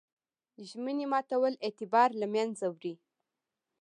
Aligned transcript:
ژمنې 0.69 1.05
ماتول 1.13 1.53
اعتبار 1.65 2.09
له 2.21 2.27
منځه 2.35 2.65
وړي. 2.75 2.93